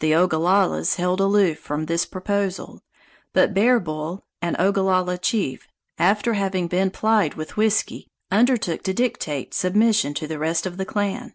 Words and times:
The 0.00 0.16
Ogallalas 0.16 0.96
held 0.96 1.20
aloof 1.20 1.60
from 1.60 1.86
this 1.86 2.04
proposal, 2.04 2.82
but 3.32 3.54
Bear 3.54 3.78
Bull, 3.78 4.24
an 4.42 4.56
Ogallala 4.58 5.16
chief, 5.16 5.68
after 5.96 6.34
having 6.34 6.66
been 6.66 6.90
plied 6.90 7.34
with 7.34 7.56
whisky, 7.56 8.08
undertook 8.32 8.82
to 8.82 8.92
dictate 8.92 9.54
submission 9.54 10.12
to 10.14 10.26
the 10.26 10.40
rest 10.40 10.66
of 10.66 10.76
the 10.76 10.84
clan. 10.84 11.34